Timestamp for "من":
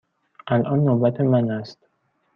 1.21-1.51